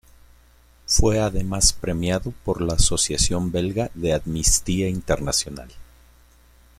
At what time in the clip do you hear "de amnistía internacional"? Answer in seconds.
3.93-5.69